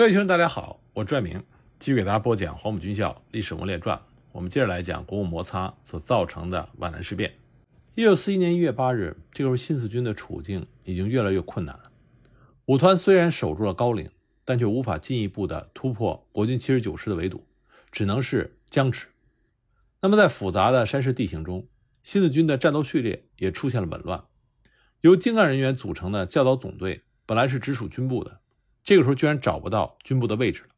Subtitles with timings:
[0.00, 1.44] 各位学生，大家好，我拽明，
[1.78, 3.98] 继续给大家播讲《黄埔军校历史人物传》。
[4.32, 7.34] 我们接着来讲国共摩擦所造成的皖南事变。
[7.96, 11.90] 一九四一年一月八日，这个时候新四军的处境已经越来越困难了。
[12.64, 14.08] 五团虽然守住了高岭，
[14.46, 17.44] 但却无法进一步的突破国军七十九师的围堵，
[17.92, 19.08] 只能是僵持。
[20.00, 21.68] 那么在复杂的山势地形中，
[22.02, 24.24] 新四军的战斗序列也出现了紊乱。
[25.02, 28.40] 由精干人员组成的教导总队本来是直属军部的。
[28.82, 30.68] 这个时候居然找不到军部的位置了。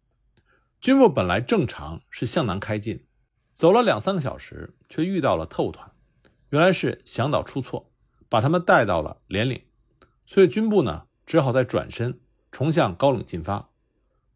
[0.81, 3.07] 军部本来正常是向南开进，
[3.53, 5.93] 走了两三个小时，却遇到了特务团。
[6.51, 7.93] 原来是向导出错，
[8.29, 9.65] 把他们带到了连岭，
[10.27, 13.71] 所以军部呢只好再转身重向高岭进发。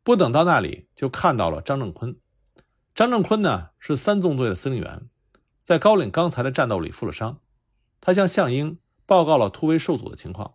[0.02, 2.16] 不等到那里，就看到了张正坤。
[2.94, 5.08] 张正坤呢是三纵队的司令员，
[5.60, 7.40] 在高岭刚才的战斗里负了伤。
[8.00, 10.54] 他向项英报告了突围受阻的情况。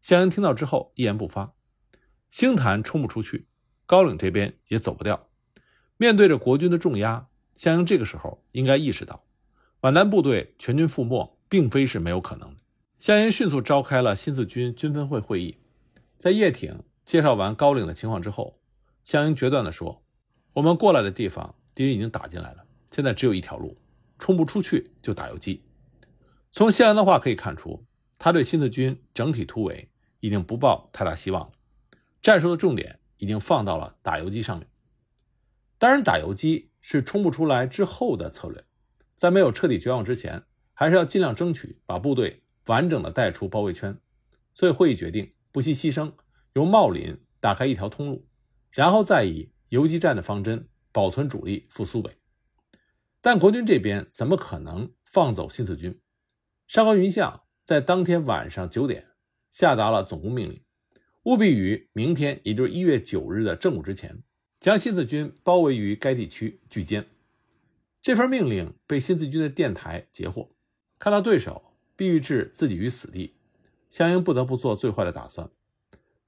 [0.00, 1.55] 项英听到之后一言不发。
[2.30, 3.46] 星坛冲不出去，
[3.86, 5.28] 高岭这边也走不掉。
[5.96, 9.24] 面对着国军的重压，项英这个时候应该意识到，
[9.80, 12.60] 皖南部队全军覆没并非是没有可能的。
[12.98, 15.56] 项英迅速召开了新四军军分会会议，
[16.18, 18.58] 在叶挺介绍完高岭的情况之后，
[19.04, 20.02] 项英决断地说
[20.54, 23.78] ：“我们过来的地方，敌人已经打进来了，现在只有一条路，
[24.18, 25.62] 冲不出去就打游击。”
[26.52, 27.86] 从项英的话可以看出，
[28.18, 31.52] 他对新四军整体突围已经不抱太大希望了。
[32.26, 34.68] 战术的重点已经放到了打游击上面。
[35.78, 38.64] 当然，打游击是冲不出来之后的策略，
[39.14, 40.42] 在没有彻底绝望之前，
[40.74, 43.96] 还是要尽量争取把部队完整的带出包围圈。
[44.54, 46.14] 所以会议决定不惜牺牲，
[46.54, 48.26] 由茂林打开一条通路，
[48.72, 52.18] 然后再以游击战的方针保存主力赴苏北。
[53.20, 56.00] 但国军这边怎么可能放走新四军？
[56.66, 59.10] 上官云相在当天晚上九点
[59.52, 60.65] 下达了总攻命令。
[61.26, 64.22] 务必于明天，也就是一月九日的正午之前，
[64.60, 67.06] 将新四军包围于该地区聚歼。
[68.00, 70.52] 这份命令被新四军的电台截获，
[71.00, 73.34] 看到对手必欲置自己于死地，
[73.90, 75.50] 项英不得不做最坏的打算。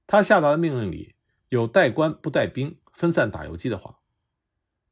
[0.05, 1.15] 他下达的命令里
[1.47, 3.99] 有带官不带兵、分散打游击的话。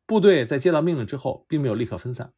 [0.06, 2.32] 部队在接到命令之后，并没有立刻分散，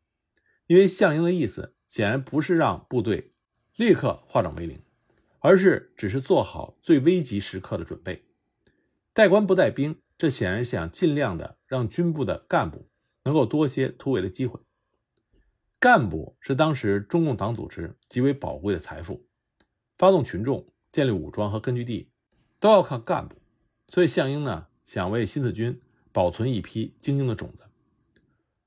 [0.65, 3.33] 因为项英的意思显然不是让部队
[3.75, 4.81] 立刻化整为零。
[5.39, 8.25] 而是只是做好最危急时刻的准备，
[9.13, 12.89] 带官不带兵，这显然想尽量的让军部的干部
[13.23, 14.59] 能够多些突围的机会。
[15.79, 19.25] 干部是当时中共党组织极为宝贵的财富，
[19.97, 22.11] 发动群众、建立武装和根据地，
[22.59, 23.41] 都要靠干部。
[23.87, 27.63] 所以项英呢，想为新四军保存一批精英的种子。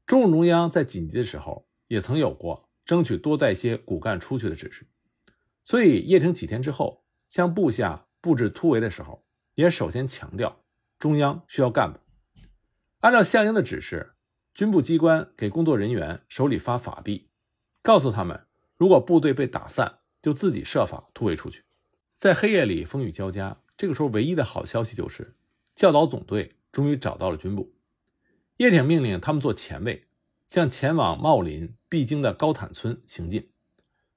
[0.06, 4.86] 中共中央在紧急的时候，也曾有过争取多带些骨干出去的指示。
[5.64, 9.24] 所以叶挺几天之后向部下布置突围的时候，
[9.54, 10.64] 也首先强调
[10.98, 11.98] 中央需要干部。
[13.00, 14.14] 按照项英的指示，
[14.54, 17.28] 军部机关给工作人员手里发法币，
[17.82, 18.46] 告诉他们，
[18.76, 21.64] 如果部队被打散，就自己设法突围出去。
[22.16, 25.34] 在黑夜里风雨交加，这个时候唯一的好消息就是
[25.74, 27.74] 教导总队终于找到了军部。
[28.58, 30.06] 叶挺命令他们做前卫，
[30.46, 33.50] 向前往茂林必经的高坦村行进。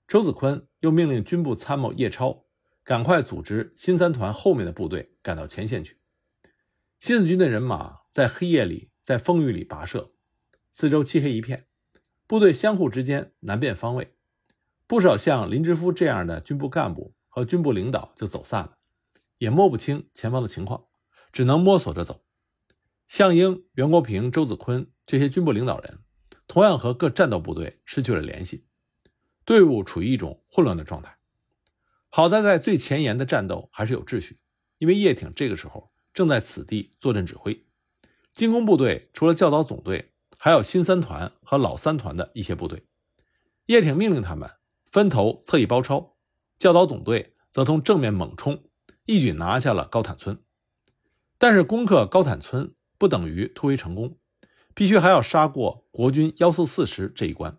[0.07, 2.45] 周子坤又命令军部参谋叶超
[2.83, 5.97] 赶快组织新三团后面的部队赶到前线去。
[6.99, 10.11] 新四军的人马在黑夜里，在风雨里跋涉，
[10.71, 11.65] 四周漆黑一片，
[12.27, 14.13] 部队相互之间难辨方位。
[14.85, 18.77] 不少像林之夫这样的军部干部和军部领导就走散了，
[19.39, 20.85] 也摸不清前方的情况，
[21.33, 22.23] 只能摸索着走。
[23.07, 25.97] 项英、袁国平、周子坤这些军部领导人，
[26.45, 28.67] 同样和各战斗部队失去了联系。
[29.45, 31.17] 队伍处于一种混乱的状态。
[32.09, 34.39] 好在在最前沿的战斗还是有秩序，
[34.79, 37.65] 因为叶挺这个时候正在此地坐镇指挥。
[38.33, 42.85] 进攻部队除了教导总队，还有新三团和老三团的一些部队。
[43.67, 44.49] 叶挺命令他们
[44.91, 46.15] 分头侧翼包抄，
[46.57, 48.63] 教导总队则从正面猛冲，
[49.05, 50.41] 一举拿下了高坦村。
[51.37, 54.17] 但是攻克高坦村不等于突围成功，
[54.73, 57.57] 必须还要杀过国军幺四四师这一关。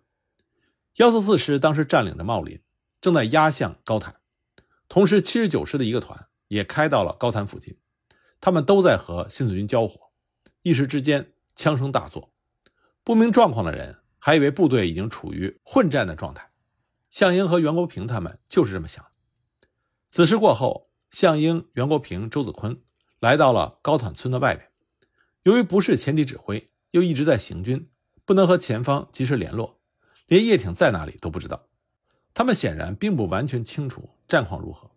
[0.97, 2.59] 幺四四师当时占领着茂林，
[3.01, 4.15] 正在压向高潭，
[4.89, 7.77] 同时七十九师的一个团也开到了高潭附近，
[8.41, 10.09] 他们都在和新四军交火，
[10.63, 12.33] 一时之间枪声大作，
[13.03, 16.49] 不明状况的人还以为部队已经处于混战的状态。
[17.11, 19.11] 项英和袁国平他们就是这么想的。
[20.09, 22.81] 此事过后，项英、袁国平、周子坤
[23.19, 24.67] 来到了高潭村的外边，
[25.43, 27.87] 由于不是前敌指挥，又一直在行军，
[28.25, 29.76] 不能和前方及时联络。
[30.27, 31.67] 连叶挺在哪里都不知道，
[32.33, 34.91] 他们显然并不完全清楚战况如何，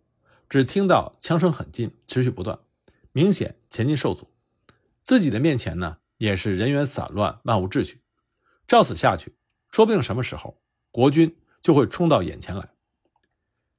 [0.49, 2.59] 只听到枪声很近，持续不断，
[3.13, 4.29] 明显前进受阻。
[5.01, 8.01] 自己的面前呢也是人员散乱，漫无秩序。
[8.67, 9.33] 照此下去，
[9.71, 10.61] 说不定什么时候
[10.91, 12.69] 国军就会冲到眼前来。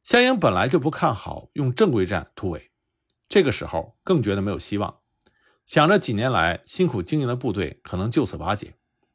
[0.02, 2.70] 项英本来就不看好用正规战突围，
[3.28, 5.00] 这个时候更觉得没有希望。
[5.66, 8.74] 想着几年来辛苦经营的部队可能就此瓦解，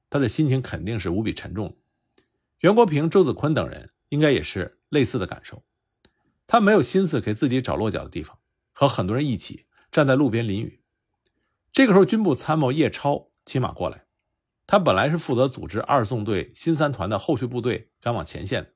[0.10, 1.76] 他的心情肯定是无比沉重。
[2.60, 5.64] 袁国平、周子坤等人应该也是类似的感受。
[6.48, 8.40] 他没有心思给自己找落脚的地方，
[8.72, 10.82] 和很多人一起站在路边淋雨。
[11.72, 14.06] 这个时候，军部参谋叶超骑马过来，
[14.66, 18.74] 他本来是负责组织二纵队新三团的后续部队赶往前线。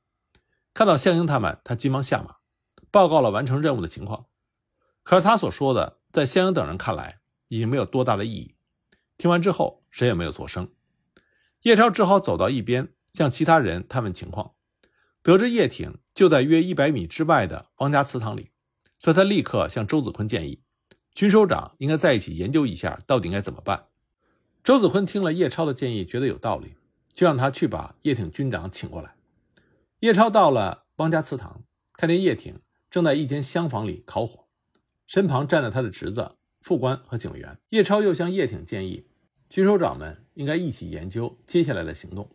[0.74, 2.36] 看到项英他们，他急忙下马，
[2.92, 4.27] 报告了完成任务的情况。
[5.01, 8.56] 可是他所说的，在项英等人看来，已经没有多大的意义。
[9.18, 10.72] 听完之后，谁也没有作声。
[11.63, 14.54] 叶超只好走到一边，向其他人探问情况。
[15.24, 18.52] 得知叶挺就在约一百米之外的汪家祠堂里，
[18.98, 20.62] 所以他立刻向周子坤建议，
[21.13, 23.88] 军首长应该在一起研究一下到底应该怎么办。
[24.63, 26.75] 周子坤听了叶超的建议，觉得有道理，
[27.13, 29.16] 就让他去把叶挺军长请过来。
[30.00, 31.63] 叶超到了汪家祠堂，
[31.94, 32.60] 看见叶挺
[32.90, 34.48] 正在一间厢房里烤火，
[35.06, 36.38] 身旁站着他的侄子。
[36.62, 39.08] 副官和警卫员叶超又向叶挺建议，
[39.50, 42.30] 军首长们应该一起研究接下来的行动，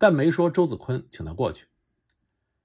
[0.00, 1.66] 但没说周子坤请他过去。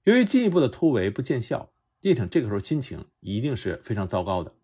[0.04, 4.54] 由于进一步的突围不见效，叶挺这个时候心情一定是非常糟糕的。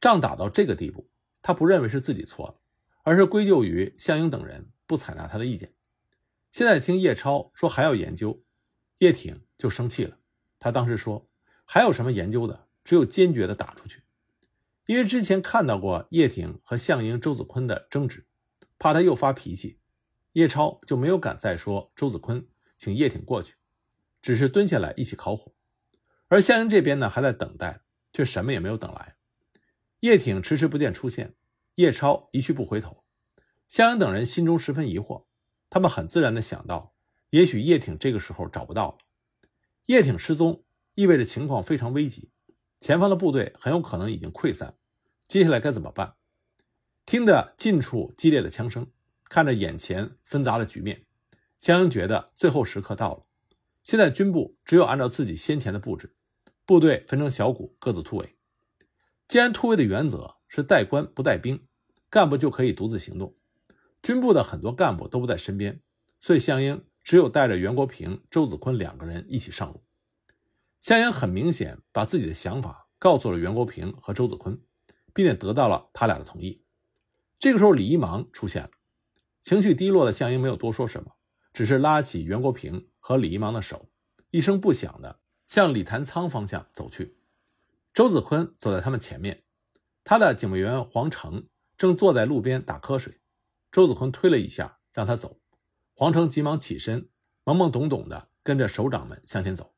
[0.00, 1.10] 仗打到这个地步，
[1.42, 2.54] 他不认为是自己错了，
[3.02, 5.74] 而是归咎于项英等人不采纳他的意见。
[6.50, 8.42] 现在听叶超说还要研究，
[9.00, 10.16] 叶挺就生气了。
[10.58, 11.28] 他当时说
[11.66, 12.66] ：“还有什么研究的？
[12.82, 14.04] 只有坚决的打出去。”
[14.86, 18.24] 因为之前看到过叶挺和项英、周子坤的争执，
[18.78, 19.79] 怕他又发脾气，
[20.32, 22.46] 叶超就没有敢再说周子坤
[22.78, 23.54] 请叶挺过去，
[24.22, 25.52] 只是蹲下来一起烤火。
[26.28, 27.80] 而夏英这边呢，还在等待，
[28.12, 29.16] 却什么也没有等来。
[30.00, 31.34] 叶挺迟迟不见出现，
[31.74, 33.04] 叶超一去不回头，
[33.66, 35.24] 夏英等人心中十分疑惑，
[35.68, 36.94] 他们很自然的想到，
[37.30, 38.98] 也许叶挺这个时候找不到了。
[39.86, 40.62] 叶挺失踪，
[40.94, 42.30] 意味着情况非常危急，
[42.78, 44.76] 前方的部队很有可能已经溃散。
[45.26, 46.14] 接下来该怎么办？
[47.04, 48.90] 听着近处激烈的枪声，
[49.30, 51.06] 看着眼前纷杂的局面，
[51.58, 53.22] 江英觉得最后时刻到了。
[53.82, 56.14] 现在军部只有按照自己先前的布置，
[56.66, 58.36] 部队分成小股，各自突围。
[59.26, 61.64] 既然突围的原则是带官不带兵，
[62.10, 63.36] 干部就可以独自行动。
[64.02, 65.80] 军部的很多干部都不在身边，
[66.18, 69.82] 所以项英只有带着袁国平、周子坤两个人一起上路。
[70.80, 74.60] 项英很明显把自己的想法告诉了袁国平和周子坤。
[75.12, 76.62] 并且得到了他俩的同意。
[77.36, 78.70] 这个时候，李一芒出现了，
[79.42, 81.12] 情绪低落的项英没有多说什么，
[81.52, 83.88] 只是拉起袁国平和李一芒的手，
[84.30, 87.16] 一声不响的向李谭仓方向走去。
[87.92, 89.42] 周子坤走在他们前面，
[90.04, 93.20] 他的警卫员黄成正坐在路边打瞌睡。
[93.72, 95.40] 周子坤推了一下，让他走。
[95.94, 97.08] 黄成急忙起身，
[97.44, 99.74] 懵懵懂懂的跟着首长们向前走。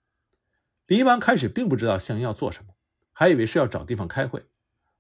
[0.87, 2.75] 李一芒开始并不知道项英要做什么，
[3.13, 4.47] 还以为是要找地方开会。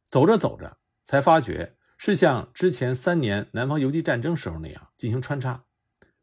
[0.04, 5.66] 走着走着，才发觉是像之前三年南方游击战争时候那样进行穿插。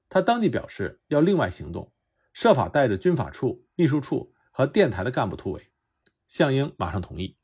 [0.10, 1.94] 他当即表示要另外行动，
[2.34, 5.72] 设法带着军法处、秘书处和电台的干部突围。
[6.28, 7.38] 项英马上同意。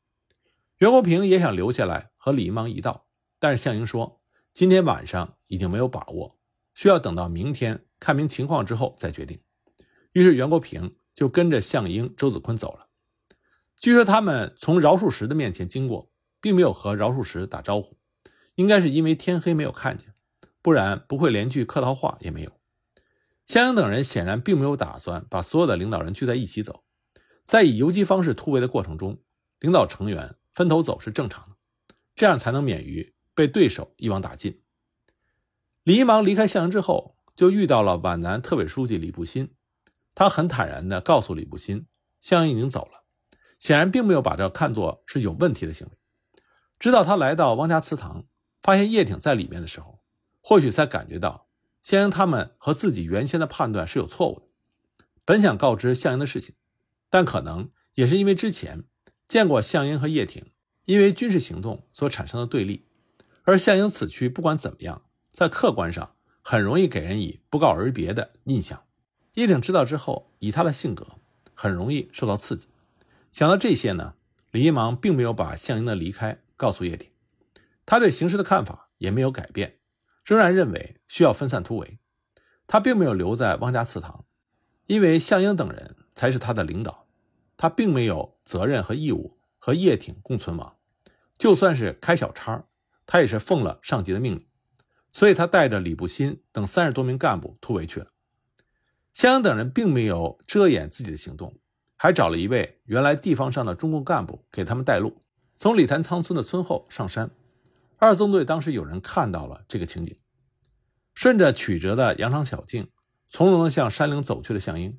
[0.76, 3.06] 袁国平也想留下来和李一芒一道，
[3.38, 4.20] 但是项英说
[4.52, 6.38] 今天晚上已经没有把握，
[6.74, 9.40] 需要等到明天看明情况之后再决定。
[10.12, 12.88] 于是袁国平就跟着项英、周子坤走了。
[13.78, 16.12] 据说他们从饶漱石的面前经过。
[16.38, 17.95] 并没有和饶漱石打招呼，
[18.56, 20.12] 应该是因为天黑没有看见，
[20.60, 22.52] 不然不会连句客套话也没有。
[23.44, 26.82] 项英等人显然并没有打算把所有的领导人聚在一起走，
[27.44, 29.22] 在以游击方式突围的过程中，
[29.60, 31.56] 领导成员分头走是正常的，
[32.16, 34.60] 这样才能免于被对手一网打尽。
[35.84, 39.54] 李一芒离开项英之后，就遇到了皖南特委书记李步新，
[40.14, 41.86] 他很坦然地告诉李步新，
[42.18, 43.04] 项英已经走了，
[43.60, 45.92] 显然并没有把这看作是有问题的行为。
[46.80, 48.24] 直到他来到汪家祠堂，
[48.66, 50.00] 发现叶挺在里面的时候，
[50.40, 51.46] 或许才感觉到
[51.80, 54.46] 向英他们和自己原先的判断是有错误的。
[55.24, 56.56] 本想告知项英的事情，
[57.08, 58.82] 但可能也是因为之前
[59.28, 60.50] 见过项英和叶挺
[60.86, 62.88] 因为军事行动所产生的对立，
[63.44, 68.82] 而项英此去不管怎么样，在客观上很容易给人以不告而别的印象。
[69.34, 71.06] 叶挺知道之后，以他的性格，
[71.54, 72.66] 很容易受到刺激。
[73.30, 74.14] 想到这些呢，
[74.50, 76.42] 李一芒并没有把项英的离开。
[76.56, 77.10] 告诉叶挺，
[77.86, 79.78] 他对形势的看法也没有改变，
[80.24, 81.98] 仍然认为需要分散突围。
[82.66, 84.24] 他并没有留在汪家祠堂，
[84.86, 87.06] 因为项英等人才是他的领导，
[87.56, 90.76] 他并没有责任和义务和叶挺共存亡。
[91.38, 92.64] 就算是开小差，
[93.06, 94.46] 他也是奉了上级的命令，
[95.12, 98.08] 所以他带着李步新等三十多名干部突围去了。
[99.12, 101.60] 向英等人并没有遮掩自己的行动，
[101.96, 105.22] 还找了一位原来地方上的中共干部给他们带路，
[105.56, 107.30] 从李潭仓村的村后上山。
[107.98, 110.16] 二纵队当时有人看到了这个情景，
[111.14, 112.88] 顺着曲折的羊肠小径，
[113.26, 114.98] 从容地向山岭走去的项英，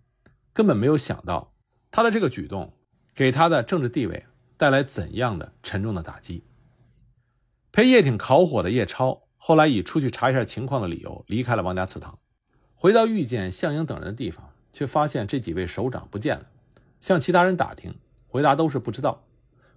[0.52, 1.54] 根本没有想到
[1.92, 2.74] 他的这个举动
[3.14, 4.26] 给他的政治地位
[4.58, 6.44] 带来怎样的沉重的打击。
[7.72, 12.18] 陪叶挺烤火的叶超后来以出去查一下情况的理由离开了王家祠堂，
[12.74, 16.48] 回到遇见项英等人的地方，却发现这几位首长不见了。
[17.00, 17.94] 向其他人打听，
[18.26, 19.24] 回答都是不知道。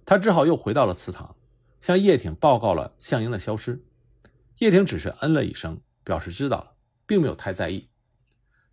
[0.03, 1.35] 他只好又回到了祠堂。
[1.81, 3.83] 向叶挺报告了项英的消失，
[4.59, 6.75] 叶挺只是嗯了一声，表示知道了，
[7.07, 7.89] 并没有太在意。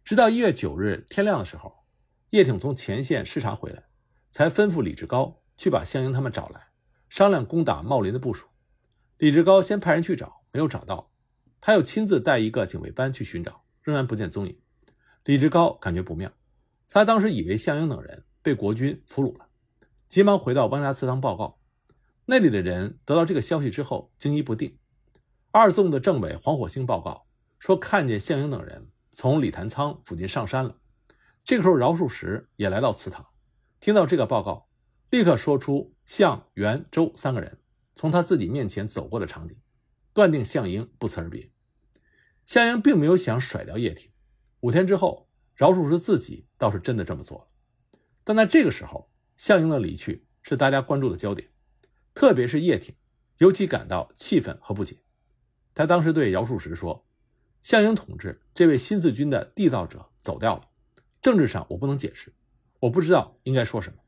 [0.05, 1.87] 直到一月九日天亮的时候，
[2.31, 3.85] 叶挺从前线视察回来，
[4.31, 6.69] 才吩咐李志高去把项英他们找来，
[7.09, 8.47] 商量攻打茂林的部署。
[9.17, 11.11] 李志高先派人去找，没有找到，
[11.63, 14.61] 他又亲自带一个警卫班去寻找，仍然不见踪影。
[15.25, 16.31] 李志高感觉不妙，
[16.91, 19.47] 他当时以为项英等人被国军俘虏了，
[20.09, 21.58] 急忙回到汪家祠堂报告。
[22.31, 24.77] 那里的人得到这个消息之后惊疑不定。
[25.51, 27.27] 二纵的政委黄火星报告
[27.59, 30.77] 说，看见项英等人从李潭仓附近上山了。
[31.43, 33.27] 这个时候，饶漱石也来到祠堂，
[33.81, 34.69] 听到这个报告，
[35.09, 37.63] 立刻说出项、袁、周三个人
[37.95, 39.57] 从他自己面前走过的场景，
[40.13, 41.51] 断定项英不辞而别。
[42.45, 44.11] 项英并没有想甩掉叶挺。
[44.61, 47.47] 五天之后，饶漱石自己倒是真的这么做了。
[48.23, 51.49] 但在这个时候，项英的离去是大家关注的焦点。
[52.19, 52.97] 特别是叶挺，
[53.37, 54.97] 尤其感到气愤和不解。
[55.73, 57.07] 他当时对饶漱石说
[57.63, 60.63] ：“项英同志这位新四军的缔造者走掉了，
[61.23, 62.35] 政治上我不能解释，
[62.81, 64.01] 我不知道应该说什么。”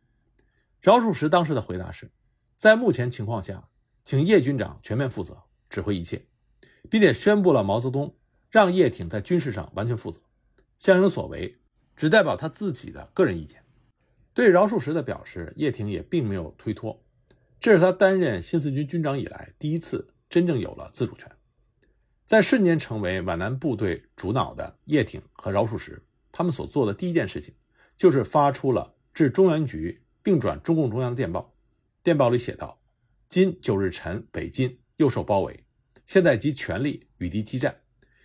[0.82, 2.10] 饶漱石当时的回答是
[2.58, 3.68] ：“在目前情况下，
[4.02, 6.26] 请叶军长全面负责，指挥一切，
[6.90, 8.16] 并且宣布了毛泽东
[8.50, 10.20] 让叶挺在军事上完全负责，
[10.78, 11.60] 项英所为
[11.94, 13.62] 只代表他自己的个人意见。”
[14.34, 17.04] 对饶漱石的表示，叶挺也并没有推脱。
[17.60, 21.30] 这是他担任新四军军长以来第一次真正有了自主权，
[22.24, 26.02] 在瞬间成为皖南部队主脑的叶挺和饶漱石，
[26.32, 27.54] 他们所做的第一件事情，
[27.98, 31.54] 就是发出了致中原局并转中共中央的电报。
[32.02, 32.80] 电报里写道
[33.28, 35.66] ：“今九日晨，北京又受包围，
[36.06, 37.82] 现在集全力与敌激战。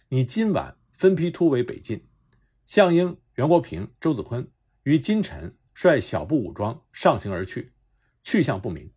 [0.08, 2.08] 你今晚分批突围北进，
[2.66, 4.50] 项英、袁国平、周子坤
[4.84, 7.74] 于今晨率小部武装上行而去，
[8.24, 8.90] 去向不明。”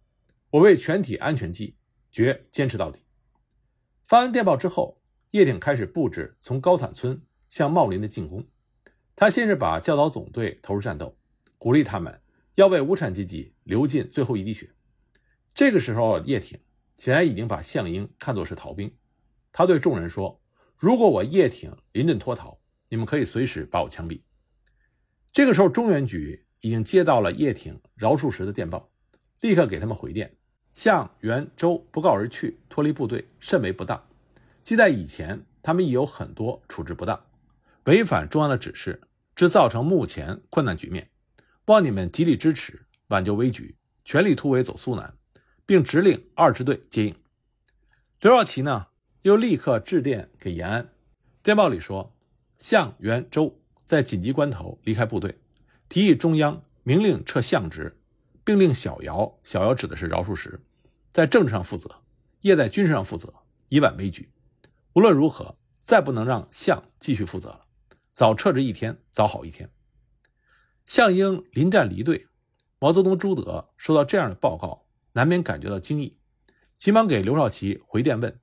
[0.50, 1.76] 我为全体安全计，
[2.10, 3.00] 决坚持到底。
[4.06, 5.00] 发完电报之后，
[5.32, 8.46] 叶挺开始布置从高坦村向茂林的进攻。
[9.14, 11.18] 他先是把教导总队投入战斗，
[11.58, 12.22] 鼓励他们
[12.54, 14.70] 要为无产阶级流尽最后一滴血。
[15.52, 16.58] 这个时候，叶挺
[16.96, 18.96] 显然已经把项英看作是逃兵。
[19.52, 20.40] 他对众人说
[20.78, 24.22] ：“如果我叶挺临阵脱逃，你们可以随时把我枪毙。”
[25.30, 28.90] 这个时候，中原局已经接到了叶挺、饶漱石的电报，
[29.40, 30.34] 立刻给他们回电。
[30.74, 34.00] 向袁周不告而去，脱离部队，甚为不当。
[34.62, 37.24] 即在以前，他们已有很多处置不当，
[37.84, 39.00] 违反中央的指示，
[39.34, 41.10] 致造成目前困难局面。
[41.66, 45.14] 望你们极力支持，挽救危局，全力突围走苏南，
[45.66, 47.14] 并指令二支队接应。
[48.20, 48.86] 刘少奇呢，
[49.22, 50.92] 又立刻致电给延安，
[51.42, 52.14] 电报里说，
[52.58, 55.38] 向袁周在紧急关头离开部队，
[55.88, 57.97] 提议中央明令撤相职，
[58.48, 60.58] 并令小姚，小姚指的是饶漱石。
[61.12, 62.00] 在政治上负责，
[62.40, 63.30] 叶在军事上负责，
[63.68, 64.32] 以挽危局。
[64.94, 67.66] 无论如何，再不能让项继续负责了。
[68.10, 69.70] 早撤职一天，早好一天。
[70.86, 72.28] 项英临战离队，
[72.78, 76.16] 毛泽东、朱德收到这样的报告，难免感觉到惊异，
[76.74, 78.40] 急忙给刘少奇回电问：“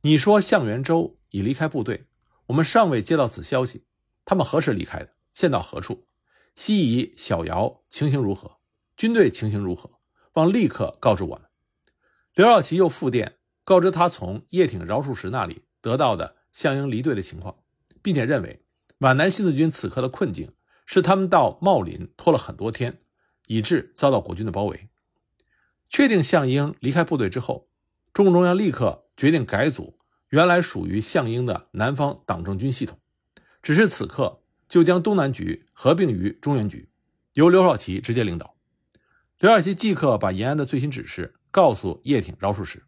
[0.00, 2.06] 你说项元周已离开部队，
[2.46, 3.84] 我们尚未接到此消息，
[4.24, 5.10] 他们何时离开的？
[5.30, 6.06] 现到何处？
[6.54, 8.61] 西夷、小姚情形如何？
[9.02, 9.90] 军队情形如何？
[10.34, 11.48] 望立刻告知我们。”
[12.36, 17.56] 刘少奇又复电告知他从叶挺、饶漱石那里得到的项英离队的情况，
[18.00, 18.62] 并且认为
[18.98, 20.52] 皖南新四军此刻的困境
[20.86, 23.00] 是他们到茂林拖了很多天，
[23.48, 24.88] 以致遭到国军的包围。
[25.88, 27.68] 确定项英离开部队之后，
[28.12, 33.00] 中共中央立刻决定改组原来属于项英的南方党政军系统，
[33.64, 36.88] 只是此刻就将东南局合并于中原局，
[37.32, 38.51] 由刘少奇直接领导。
[39.42, 41.34] 刘少奇即刻把延安的最新指示。
[41.50, 42.84] 告诉叶挺、饶漱石，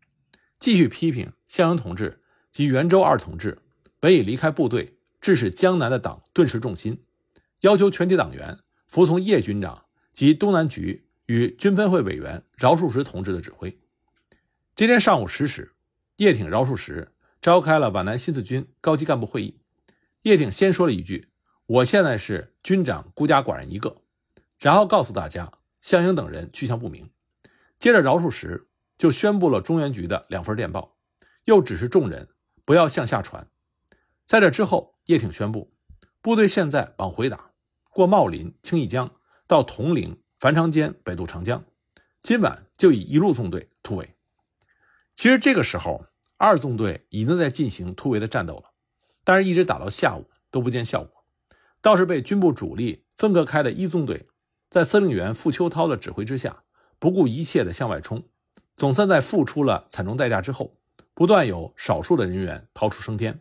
[0.60, 3.60] 继续批评项英同志及袁周二同志
[3.98, 7.02] 本已离开部队，致使江南的党顿时重心，
[7.62, 13.76] 要求全体党员服从叶军长及东南局与军分会委员饶漱石同志的指挥。
[14.76, 15.74] 今天上午十时，
[16.18, 19.58] 叶挺、饶漱石召开了皖南新四军高级干部会议。
[20.22, 21.28] 叶挺先说了一句
[21.66, 24.00] ：“我现在是军长孤家寡人一个。”
[24.58, 25.52] 然后告诉大家，
[25.84, 27.10] 项英等人去向不明。
[27.78, 30.96] 接着，饶漱石就宣布了中原局的两份电报，
[31.44, 32.30] 又指示众人
[32.64, 33.50] 不要向下传。
[34.24, 35.74] 在这之后，叶挺宣布，
[36.22, 37.50] 部队现在往回打，
[37.90, 39.14] 过茂林、清义江，
[39.46, 41.62] 到铜陵、樊长间，北渡长江。
[42.22, 44.16] 今晚就以一路纵队突围。
[45.12, 46.06] 其实这个时候，
[46.38, 48.72] 二纵队已经在进行突围的战斗了，
[49.22, 51.26] 但是一直打到下午都不见效果，
[51.82, 54.30] 倒是被军部主力分割开的一纵队。
[54.74, 56.64] 在司令员傅秋涛的指挥之下，
[56.98, 58.24] 不顾一切地向外冲，
[58.74, 60.76] 总算在付出了惨重代价之后，
[61.14, 63.38] 不断有少数的人员逃出升天。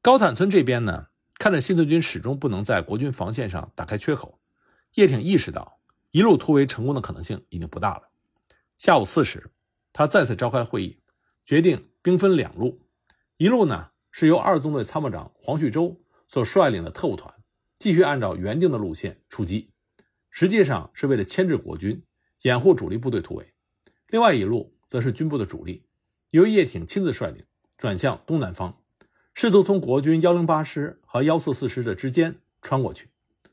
[0.00, 1.08] 高坦村这边呢，
[1.40, 4.38] 看着新四军始终不能在国军防线上打开缺口，
[4.94, 5.80] 叶挺意识到
[6.12, 8.02] 一路突围成功的可能性已经不大了。
[8.78, 9.50] 下午四时，
[9.92, 11.00] 他再次召开会议，
[11.44, 12.86] 决定兵分两路，
[13.38, 17.34] 一路呢是由二纵队参谋长黄旭洲所率领的特务团，
[17.80, 19.71] 继续按照原定的路线出击。
[20.34, 22.02] 实际上是为了牵制国军，
[22.40, 23.52] 掩护主力部队突围。
[24.08, 25.84] 另外一路则是军部的主力，
[26.30, 27.44] 由叶挺亲自率领，
[27.76, 28.82] 转向东南方，
[29.34, 33.10] 试图从国军幺零八师和幺四四师的之间穿过去，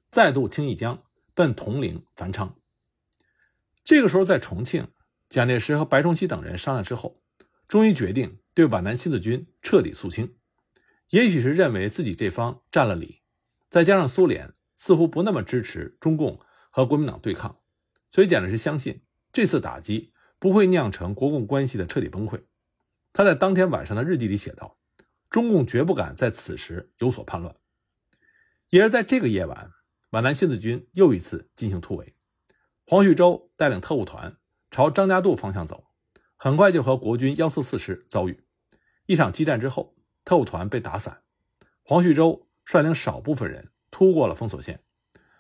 [0.08, 2.56] 再渡清义江，奔铜陵、繁昌。
[3.84, 4.88] 这个时候，在重庆，
[5.28, 7.22] 蒋介石和白崇禧等人商量之后，
[7.68, 10.34] 终于决定对皖南新四军彻底肃清。
[11.10, 13.22] 也许是认为自己这方占了理，
[13.70, 16.40] 再加上苏联似乎不那么支持中共。
[16.70, 17.60] 和国民党对抗，
[18.10, 22.44] 所以蒋介石相信这次打击不会酿成国共关系的彻底崩溃。
[23.12, 24.78] 他在当天晚上的日记里写道
[25.30, 27.56] ：“中共绝不敢在此时有所叛乱。”
[28.70, 29.72] 也是在这个夜晚，
[30.12, 32.16] 皖南新四军又一次进行突围。
[32.86, 34.38] 黄旭洲带领特务团
[34.70, 35.86] 朝张家渡方向走，
[36.36, 38.44] 很快就和国军幺四四师遭遇。
[39.08, 41.24] 一场激战之后，特务团被打散，
[41.82, 44.84] 黄旭洲率领少部分人突过了封锁线。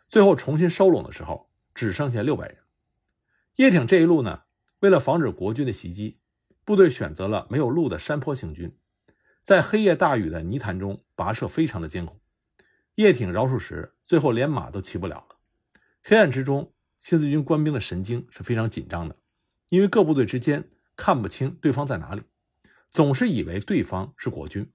[0.09, 2.57] 最后重新收拢的时候，只剩下六百人。
[3.57, 4.41] 叶挺这一路呢，
[4.79, 6.17] 为了防止国军的袭击，
[6.65, 8.75] 部队选择了没有路的山坡行军，
[9.43, 12.19] 在黑夜大雨的泥潭中跋涉，非常的艰苦。
[12.95, 15.37] 叶挺、饶漱石最后连马都骑不了了。
[16.01, 19.15] 黑暗之中，新四军官兵的神经是非常紧张的，
[19.69, 22.23] 因为各部队之间看不清对方在哪里，
[22.89, 24.71] 总是以为对方是国军，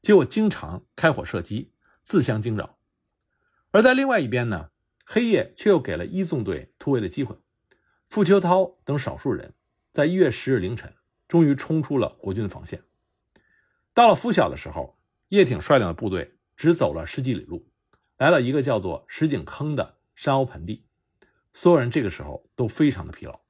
[0.00, 1.72] 结果经常开火射击，
[2.02, 2.78] 自相惊扰。
[3.70, 4.70] 而在另外一边呢？
[5.10, 7.34] 黑夜却又给了一纵队突围的机会。
[8.10, 9.54] 傅秋涛等少数人
[9.90, 10.92] 在一月十日凌晨，
[11.26, 12.82] 终于冲出了国军的防线。
[13.94, 17.70] 到了拂晓的时候，叶挺率领的部队只走了十几里路，
[18.18, 20.84] 来了一个叫做石井坑的山凹盆地。
[21.54, 23.40] 所有人这个时候都非常的疲劳，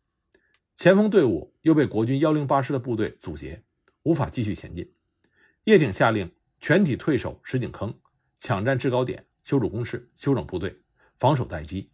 [0.77, 3.65] 前锋队伍又被国军幺零八师的部队阻截，
[4.05, 4.95] 无法继续前进。
[5.65, 7.99] 叶挺下令全体退守石井坑，
[8.39, 10.81] 抢占制高点，修筑工事，休整部队。
[11.19, 11.91] 防守待机，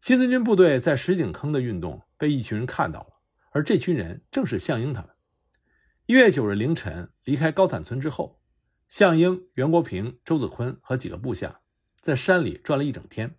[0.00, 5.10] 新四军部队在石井坑的运动被一群人看到了，而这群人正是项英他们。
[6.06, 8.40] 一月九日凌晨离开高坦村之后，
[8.88, 11.60] 项英、袁国平、周子坤和几个部下
[12.00, 13.36] 在山里转了一整天。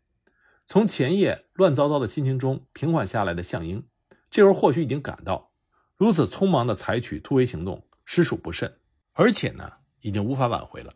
[0.66, 3.86] 从前夜乱糟糟的心情中平缓下来的项英，
[4.30, 5.52] 这时候或许已经感到
[5.98, 8.80] 如此匆忙的采取突围行动实属不慎，
[9.12, 10.94] 而且呢，已经无法挽回了。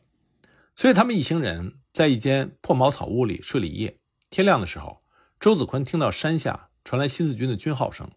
[0.74, 1.80] 所以他们一行人。
[1.94, 4.00] 在一间破茅草屋里睡了一夜。
[4.32, 5.04] 天亮的时候，
[5.40, 8.10] 周子坤听到山下传来新四军的军号声，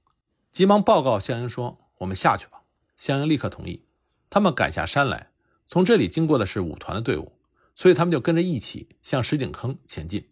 [0.50, 2.62] 急忙报告项英说：“我们下去吧。”
[2.96, 3.84] 项英立刻同意。
[4.30, 5.30] 他们赶下山来，
[5.66, 7.38] 从这里经过的是五团的队伍，
[7.74, 10.30] 所以他们就跟着一起向石井坑前进。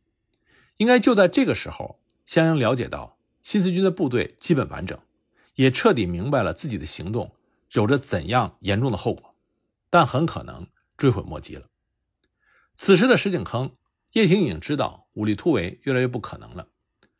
[0.78, 4.98] 应该就在这个时候，项英了解到新四军的部队基本完整，
[5.56, 7.34] 也彻底明白了自己的行动
[7.72, 9.34] 有着怎样严重的后果，
[9.90, 11.66] 但很可能追悔莫及了。
[12.74, 13.76] 此时的石井坑，
[14.12, 16.68] 叶挺已经知道武力突围越来越不可能了。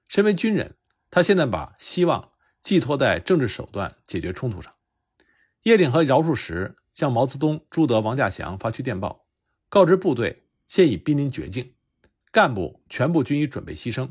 [0.09, 0.77] 身为军人，
[1.11, 4.75] 他现在把希望寄托在政治手段解决冲突上。
[5.62, 9.27] 叶挺和饶漱石向毛泽东、朱德、王稼祥发去电报，
[9.69, 11.75] 告知部队现已濒临绝境，
[12.33, 14.11] 干部全部均已准备牺牲，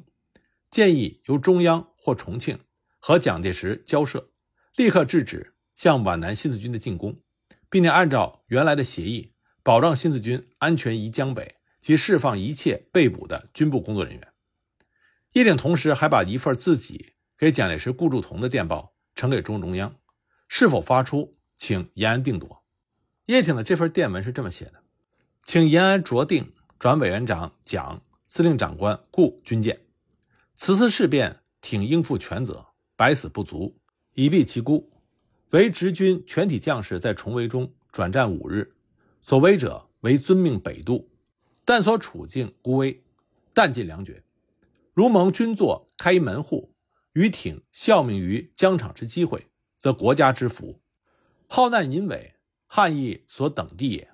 [0.72, 2.58] 建议由中央或重庆
[3.00, 4.32] 和蒋介石交涉，
[4.78, 7.22] 立刻制止向皖南新四军的进攻，
[7.70, 9.33] 并且按照原来的协议。
[9.64, 14.28] 保障新四军安全移江北及释放一切被捕的军部工作人员。
[15.32, 19.96] 叶挺同时还把一份自己给蒋介石、顾祝同的电报呈给中共中央，
[20.48, 22.64] 是否发出，请延安定夺。
[23.28, 24.84] 叶挺的这份电文是这么写的
[25.44, 29.80] ：“请延安酌定转委员长蒋、司令长官顾军舰。
[30.54, 33.80] 此次事变，挺应负全责，百死不足，
[34.14, 34.92] 以避其辜。
[35.52, 38.76] 为直军全体将士在重围中转战五日，
[39.26, 41.10] 所为者为遵命北渡，
[41.64, 43.06] 但所处境孤危，
[43.54, 44.22] 弹尽粮绝。
[44.94, 46.76] 如蒙军座开门户，
[47.14, 50.82] 与挺效命于疆场之机会，则国家之福。
[51.48, 52.36] 好难淫伪，
[52.68, 54.10] 汉义所等地也。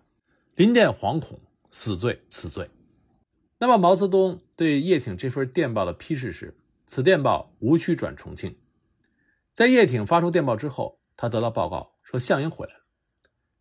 [0.53, 1.39] 临殿惶恐，
[1.71, 2.69] 死罪，死罪。
[3.57, 8.55] 那么毛泽东对叶挺这份电报的批示是：此电报无需转重庆。
[9.51, 12.79] 在叶挺发出电报之后，他得到报告说项英回来了。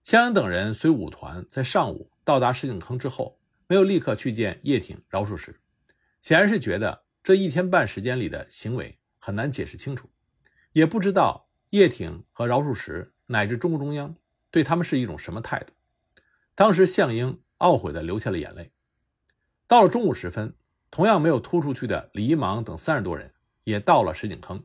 [0.09, 5.61] 项英等人随五团在上午到达石井坑之后，没有立刻去见叶挺、饶漱石，
[6.23, 10.09] 显然是觉得这一天半时间里的行为很难解释清楚，
[10.73, 14.17] 也不知道叶挺和饶漱石乃至中共中央
[14.51, 15.75] 对他们是一种什么态度。
[16.55, 18.73] 当时项英懊悔地流下了眼泪。
[19.67, 20.55] 到了中午时分，
[20.91, 24.65] 同样没有突出去的李一芒等三十多人也到了石井坑。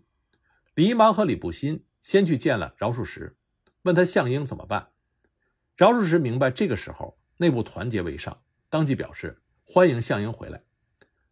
[0.73, 3.35] 李一芒和李步新先去见了饶漱石，
[3.81, 4.91] 问他项英怎么办。
[5.75, 10.61] 饶漱石明白这个时候内部团结为上，当即表示欢迎项英回来。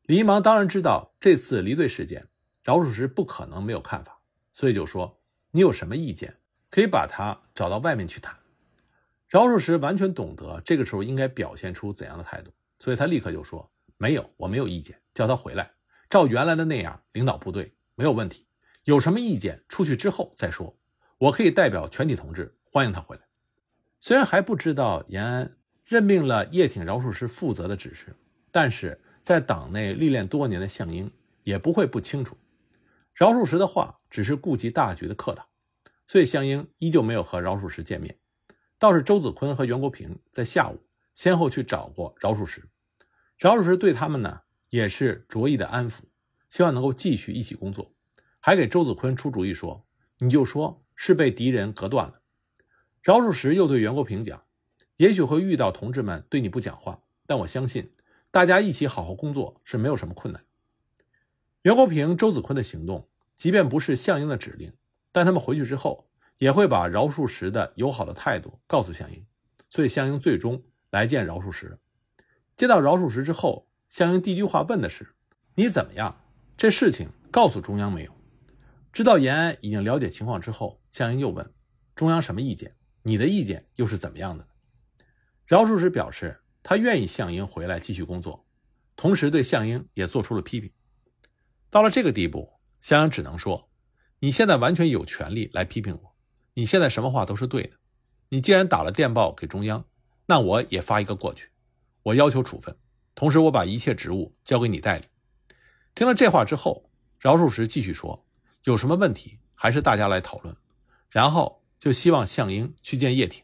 [0.08, 2.28] 李一芒当然知道这次离队事件，
[2.64, 4.20] 饶漱石不可能没有看法，
[4.52, 5.20] 所以就说
[5.52, 6.40] ：“你有什么意见，
[6.72, 8.36] 可以把他找到外面去谈。”
[9.30, 12.52] 饶漱石完全懂得这个时候应该表现出怎样的态度。
[12.80, 15.74] 所以他立刻就说：“没有，我没有意见，叫他回来，
[16.10, 18.48] 照原来的那样领导部队没有问题。
[18.86, 20.76] 有什么意见，出去之后再说。
[21.20, 23.22] 我可以代表全体同志欢迎他回来。”
[24.04, 28.16] 虽然还不知道延安任命了叶挺、饶漱石负责的指示，
[28.52, 31.12] 但是在党内历练多年的项英
[31.44, 32.36] 也不会不清楚，
[33.14, 35.48] 饶漱石的话只是顾及大局的客套。
[36.08, 38.18] 所以项英依旧没有和饶漱石见面，
[38.80, 40.80] 倒是周子坤和袁国平在下午
[41.14, 42.68] 先后去找过饶漱石。
[43.38, 46.02] 饶漱石对他们呢也是着意的安抚，
[46.50, 47.94] 希望能够继续一起工作，
[48.40, 49.86] 还给周子坤出主意说
[50.18, 52.21] ：“你就说是被敌人隔断了。”
[53.02, 54.44] 饶漱石又对袁国平讲
[54.98, 57.92] ：“也许会遇到同志们对你不讲话，但我相信
[58.30, 60.46] 大家一起好好工作是没有什么困难。”
[61.64, 64.74] 袁国平、周子坤的行动，即便不是项英的指令，
[65.12, 69.26] 但他们回去之后也会把饶漱石的友好的态度告诉项英，
[69.68, 71.80] 所以项英最终来见饶漱石。
[72.56, 75.16] 接到饶漱石之后，项英第一句话问的是
[75.56, 76.22] ：“你怎么样？
[76.56, 78.12] 这事情告诉中央没有？”
[78.94, 81.52] 知道延安已经了解情况之后，项英又问
[81.96, 82.76] ：“中央什么意见？
[83.04, 84.48] 你的意见又是怎么样的？”
[85.46, 88.46] 饶漱石表示，他愿意项英回来继续工作，
[88.96, 90.72] 同时对项英也做出了批评。
[91.70, 93.70] 到了这个地步，项英只能说
[94.20, 96.16] ：“你现在完全有权利来批评我，
[96.54, 97.78] 你现在什么话都是对的。
[98.30, 99.86] 你既然打了电报给中央，
[100.28, 101.50] 那我也发一个过去。”
[102.04, 102.76] 我要求处分，
[103.14, 105.06] 同时我把一切职务交给你代理。
[105.94, 108.26] 听了这话之后，饶漱石继续说
[108.64, 110.56] ：“有什么问题，还是大家来讨论。”
[111.12, 113.44] 然后就希望项英去见叶挺。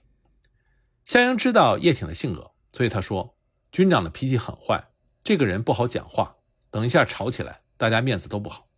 [1.04, 3.36] 项英知道叶挺的性格，所以他说
[3.74, 4.92] ：“军长的脾气很坏，
[5.24, 6.38] 这个人不好讲话，
[6.70, 8.70] 等一下吵起来，大家面子都不好。”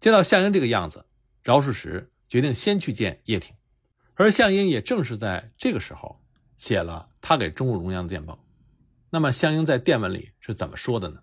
[0.00, 1.06] 见到项英这个样子，
[1.44, 3.54] 饶漱石决定先去见叶挺，
[4.14, 6.20] 而项英也正是在这个时候
[6.56, 8.44] 写了他给中共中央的电报。
[9.10, 11.20] 那么项英在电文里是怎么说的呢？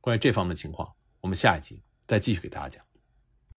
[0.00, 2.87] 关于这方面情况，我们下一集再继续给大家讲。